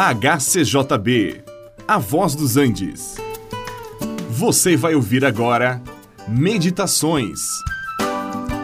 HCJB, 0.00 1.42
A 1.88 1.98
Voz 1.98 2.36
dos 2.36 2.56
Andes. 2.56 3.16
Você 4.30 4.76
vai 4.76 4.94
ouvir 4.94 5.24
agora 5.24 5.82
Meditações 6.28 7.40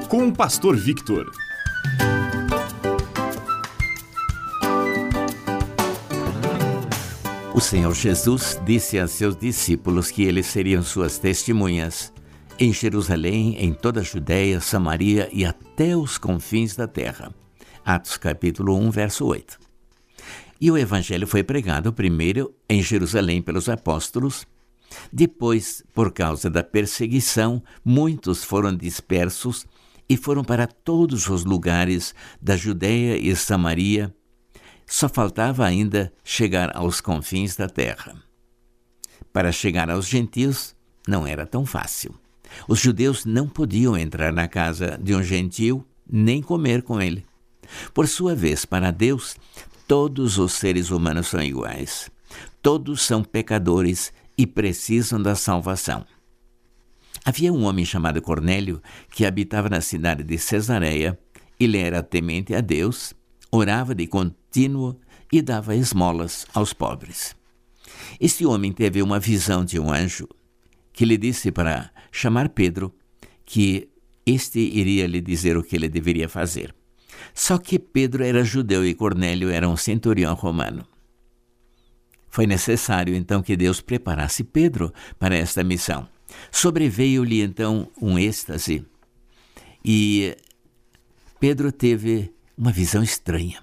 com 0.09 0.29
o 0.29 0.33
Pastor 0.33 0.77
Victor. 0.77 1.29
O 7.53 7.61
Senhor 7.61 7.93
Jesus 7.93 8.61
disse 8.65 8.97
a 9.01 9.09
seus 9.09 9.37
discípulos 9.37 10.13
que 10.13 10.23
eles 10.23 10.47
seriam 10.47 10.85
suas 10.85 11.19
testemunhas 11.19 12.13
em 12.61 12.73
Jerusalém, 12.73 13.57
em 13.59 13.75
toda 13.75 14.03
a 14.03 14.05
Judéia, 14.05 14.61
Samaria 14.61 15.29
e 15.33 15.45
até 15.45 15.97
os 15.97 16.17
confins 16.17 16.77
da 16.77 16.87
terra. 16.87 17.35
Atos 17.85 18.17
capítulo 18.17 18.79
1, 18.79 18.91
verso 18.93 19.27
8. 19.27 19.64
E 20.65 20.71
o 20.71 20.79
evangelho 20.79 21.27
foi 21.27 21.43
pregado 21.43 21.93
primeiro 21.93 22.55
em 22.67 22.83
Jerusalém 22.83 23.43
pelos 23.43 23.69
apóstolos. 23.69 24.47
Depois, 25.13 25.85
por 25.93 26.11
causa 26.11 26.49
da 26.49 26.65
perseguição, 26.65 27.63
muitos 27.85 28.43
foram 28.43 28.75
dispersos 28.75 29.67
e 30.09 30.17
foram 30.17 30.43
para 30.43 30.67
todos 30.67 31.29
os 31.29 31.45
lugares 31.45 32.15
da 32.41 32.57
Judéia 32.57 33.19
e 33.19 33.37
Samaria. 33.37 34.11
Só 34.87 35.07
faltava 35.07 35.67
ainda 35.67 36.11
chegar 36.25 36.75
aos 36.75 36.99
confins 36.99 37.57
da 37.57 37.69
terra. 37.69 38.17
Para 39.35 39.53
chegar 39.53 39.91
aos 39.91 40.09
gentios 40.09 40.75
não 41.07 41.27
era 41.27 41.45
tão 41.45 41.67
fácil. 41.67 42.15
Os 42.67 42.81
judeus 42.81 43.27
não 43.27 43.47
podiam 43.47 43.99
entrar 43.99 44.33
na 44.33 44.49
casa 44.49 44.99
de 44.99 45.15
um 45.15 45.23
gentio 45.23 45.85
nem 46.11 46.41
comer 46.41 46.83
com 46.83 47.03
ele. 47.03 47.27
Por 47.93 48.09
sua 48.09 48.35
vez, 48.35 48.65
para 48.65 48.91
Deus, 48.91 49.37
Todos 49.87 50.39
os 50.39 50.53
seres 50.55 50.91
humanos 50.91 51.27
são 51.27 51.43
iguais. 51.43 52.11
Todos 52.63 53.03
são 53.03 53.23
pecadores 53.23 54.13
e 54.37 54.47
precisam 54.47 55.21
da 55.21 55.35
salvação. 55.35 56.07
Havia 57.23 57.53
um 57.53 57.65
homem 57.65 57.85
chamado 57.85 58.23
Cornélio 58.23 58.83
que 59.11 59.27
habitava 59.27 59.69
na 59.69 59.83
cidade 59.83 60.23
de 60.23 60.39
Cesareia. 60.39 61.19
Ele 61.61 61.79
era 61.79 62.03
temente 62.03 62.55
a 62.55 62.63
Deus, 62.63 63.13
orava 63.51 63.95
de 63.95 64.07
contínuo 64.07 64.99
e 65.31 65.43
dava 65.43 65.77
esmolas 65.77 66.47
aos 66.55 66.73
pobres. 66.73 67.37
Este 68.19 68.47
homem 68.47 68.73
teve 68.73 69.03
uma 69.03 69.21
visão 69.21 69.65
de 69.65 69.79
um 69.79 69.93
anjo 69.93 70.27
que 70.95 71.05
lhe 71.05 71.19
disse 71.19 71.53
para 71.53 71.91
chamar 72.11 72.49
Pedro, 72.49 72.95
que 73.45 73.89
este 74.25 74.61
iria 74.61 75.07
lhe 75.07 75.21
dizer 75.21 75.59
o 75.59 75.63
que 75.63 75.77
ele 75.77 75.89
deveria 75.89 76.29
fazer. 76.29 76.75
Só 77.33 77.59
que 77.59 77.79
Pedro 77.79 78.25
era 78.25 78.45
judeu 78.45 78.85
e 78.85 78.95
Cornélio 78.95 79.51
era 79.51 79.69
um 79.69 79.77
centurião 79.77 80.35
romano. 80.35 80.87
Foi 82.29 82.47
necessário 82.47 83.15
então 83.15 83.43
que 83.43 83.57
Deus 83.57 83.81
preparasse 83.81 84.43
Pedro 84.43 84.93
para 85.19 85.37
esta 85.37 85.63
missão. 85.63 86.09
Sobreveio-lhe 86.51 87.41
então 87.41 87.89
um 88.01 88.19
êxtase 88.19 88.85
e 89.85 90.37
Pedro 91.39 91.71
teve 91.71 92.33
uma 92.57 92.73
visão 92.73 93.03
estranha. 93.03 93.63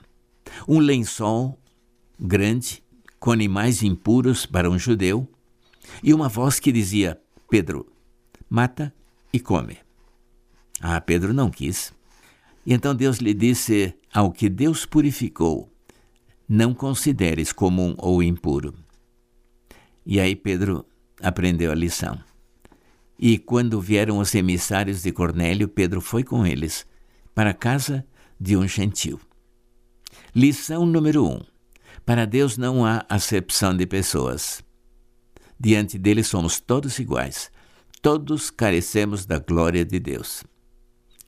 Um 0.68 0.80
lençol 0.80 1.60
grande 2.20 2.84
com 3.20 3.32
animais 3.32 3.82
impuros 3.82 4.46
para 4.46 4.70
um 4.70 4.78
judeu 4.78 5.28
e 6.04 6.14
uma 6.14 6.30
voz 6.30 6.60
que 6.60 6.72
dizia: 6.72 7.20
Pedro, 7.50 7.92
mata 8.50 8.94
e 9.34 9.40
come. 9.40 9.78
Ah, 10.80 11.02
Pedro 11.02 11.34
não 11.34 11.50
quis. 11.50 11.94
E 12.66 12.74
então 12.74 12.96
Deus 12.96 13.18
lhe 13.18 13.34
disse: 13.34 13.94
Ao 14.14 14.32
que 14.32 14.50
Deus 14.50 14.86
purificou, 14.86 15.72
não 16.48 16.74
consideres 16.74 17.52
comum 17.52 17.96
ou 17.98 18.22
impuro. 18.22 18.74
E 20.06 20.20
aí 20.20 20.36
Pedro 20.36 20.86
aprendeu 21.22 21.72
a 21.72 21.76
lição. 21.76 22.20
E 23.18 23.38
quando 23.38 23.80
vieram 23.80 24.18
os 24.18 24.34
emissários 24.34 25.04
de 25.04 25.12
Cornélio, 25.12 25.68
Pedro 25.68 26.02
foi 26.02 26.24
com 26.24 26.46
eles 26.46 26.86
para 27.36 27.52
a 27.52 27.54
casa 27.54 28.06
de 28.40 28.58
um 28.58 28.68
gentil. 28.68 29.20
Lição 30.36 30.86
número 30.86 31.26
um: 31.28 31.40
Para 32.06 32.26
Deus 32.26 32.58
não 32.58 32.86
há 32.86 33.06
acepção 33.08 33.76
de 33.76 33.86
pessoas. 33.86 34.64
Diante 35.60 35.98
dele 36.00 36.24
somos 36.24 36.60
todos 36.60 36.98
iguais. 36.98 37.52
Todos 38.02 38.50
carecemos 38.50 39.28
da 39.28 39.38
glória 39.38 39.86
de 39.86 40.00
Deus. 40.00 40.44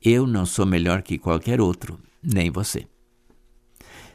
Eu 0.04 0.28
não 0.28 0.46
sou 0.46 0.66
melhor 0.66 1.02
que 1.02 1.18
qualquer 1.18 1.62
outro, 1.62 1.98
nem 2.22 2.52
você. 2.52 2.86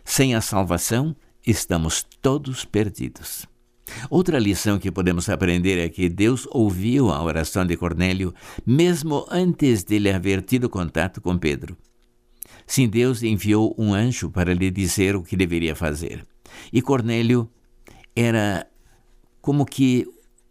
Sem 0.04 0.34
a 0.34 0.40
salvação, 0.42 1.16
estamos 1.46 2.04
todos 2.20 2.62
perdidos. 2.62 3.46
Outra 4.10 4.38
lição 4.38 4.78
que 4.78 4.90
podemos 4.90 5.30
aprender 5.30 5.78
é 5.78 5.88
que 5.88 6.10
Deus 6.10 6.46
ouviu 6.50 7.10
a 7.10 7.22
oração 7.22 7.64
de 7.64 7.74
Cornélio 7.74 8.34
mesmo 8.66 9.24
antes 9.30 9.82
de 9.82 9.94
ele 9.94 10.10
haver 10.10 10.42
tido 10.42 10.68
contato 10.68 11.22
com 11.22 11.38
Pedro. 11.38 11.74
Sim, 12.66 12.86
Deus 12.86 13.22
enviou 13.22 13.74
um 13.78 13.94
anjo 13.94 14.30
para 14.30 14.52
lhe 14.52 14.70
dizer 14.70 15.16
o 15.16 15.22
que 15.22 15.38
deveria 15.38 15.74
fazer. 15.74 16.22
E 16.70 16.82
Cornélio 16.82 17.50
era 18.14 18.66
como 19.40 19.64
que 19.64 20.06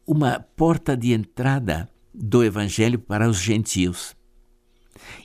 uma 0.07 0.39
porta 0.39 0.97
de 0.97 1.13
entrada 1.13 1.87
do 2.11 2.43
evangelho 2.43 2.97
para 2.97 3.29
os 3.29 3.37
gentios. 3.37 4.16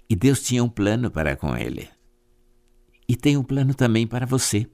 E 0.09 0.17
Deus 0.17 0.43
tinha 0.43 0.63
um 0.63 0.69
plano 0.69 1.11
para 1.11 1.37
com 1.37 1.57
ele. 1.57 1.89
E 3.09 3.17
tem 3.17 3.37
um 3.37 3.43
plano 3.43 3.75
também 3.75 4.07
para 4.07 4.27
você. 4.27 4.67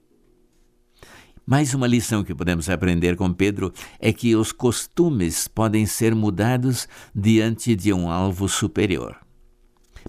Mais 1.45 1.73
uma 1.73 1.87
lição 1.87 2.23
que 2.23 2.35
podemos 2.35 2.69
aprender 2.69 3.15
com 3.15 3.33
Pedro 3.33 3.73
é 3.99 4.13
que 4.13 4.35
os 4.35 4.51
costumes 4.51 5.47
podem 5.47 5.85
ser 5.85 6.13
mudados 6.13 6.87
diante 7.13 7.75
de 7.75 7.91
um 7.91 8.11
alvo 8.11 8.47
superior. 8.47 9.17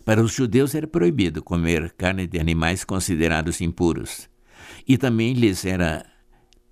Para 0.04 0.22
os 0.22 0.34
judeus 0.34 0.74
era 0.74 0.86
proibido 0.86 1.42
comer 1.42 1.92
carne 1.92 2.26
de 2.26 2.38
animais 2.38 2.84
considerados 2.84 3.60
impuros, 3.62 4.28
e 4.86 4.98
também 4.98 5.32
lhes 5.32 5.64
era 5.64 6.04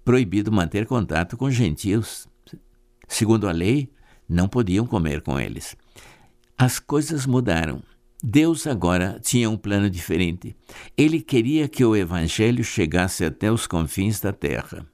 proibido 0.04 0.52
manter 0.52 0.86
contato 0.86 1.36
com 1.36 1.50
gentios. 1.50 2.28
Segundo 3.08 3.48
a 3.48 3.52
lei, 3.52 3.90
não 4.28 4.48
podiam 4.48 4.86
comer 4.86 5.22
com 5.22 5.40
eles. 5.40 5.76
As 6.58 6.78
coisas 6.78 7.24
mudaram 7.24 7.82
Deus 8.22 8.66
agora 8.66 9.20
tinha 9.22 9.48
um 9.48 9.56
plano 9.56 9.88
diferente. 9.88 10.56
Ele 10.96 11.20
queria 11.20 11.68
que 11.68 11.84
o 11.84 11.94
Evangelho 11.94 12.64
chegasse 12.64 13.24
até 13.24 13.50
os 13.50 13.66
confins 13.66 14.20
da 14.20 14.32
terra. 14.32 14.84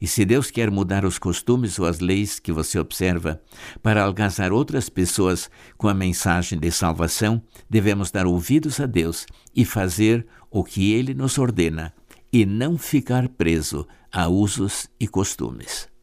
E 0.00 0.06
se 0.08 0.24
Deus 0.24 0.50
quer 0.50 0.68
mudar 0.68 1.04
os 1.04 1.16
costumes 1.16 1.78
ou 1.78 1.86
as 1.86 2.00
leis 2.00 2.40
que 2.40 2.52
você 2.52 2.78
observa 2.78 3.40
para 3.80 4.02
alcançar 4.02 4.52
outras 4.52 4.88
pessoas 4.88 5.48
com 5.78 5.88
a 5.88 5.94
mensagem 5.94 6.58
de 6.58 6.70
salvação, 6.72 7.40
devemos 7.70 8.10
dar 8.10 8.26
ouvidos 8.26 8.80
a 8.80 8.86
Deus 8.86 9.26
e 9.54 9.64
fazer 9.64 10.26
o 10.50 10.64
que 10.64 10.92
Ele 10.92 11.14
nos 11.14 11.38
ordena 11.38 11.94
e 12.32 12.44
não 12.44 12.76
ficar 12.76 13.28
preso 13.28 13.86
a 14.10 14.26
usos 14.28 14.88
e 14.98 15.06
costumes. 15.06 15.93